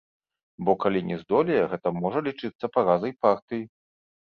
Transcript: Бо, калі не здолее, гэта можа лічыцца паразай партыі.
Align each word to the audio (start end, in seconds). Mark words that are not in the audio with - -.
Бо, 0.67 0.71
калі 0.83 1.01
не 1.09 1.17
здолее, 1.23 1.59
гэта 1.75 1.87
можа 2.01 2.25
лічыцца 2.31 2.73
паразай 2.79 3.17
партыі. 3.29 3.63